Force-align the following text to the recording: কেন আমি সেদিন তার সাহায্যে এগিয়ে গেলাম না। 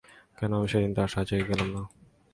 কেন 0.37 0.51
আমি 0.57 0.67
সেদিন 0.71 0.91
তার 0.97 1.09
সাহায্যে 1.13 1.33
এগিয়ে 1.35 1.49
গেলাম 1.49 1.69
না। 1.75 1.81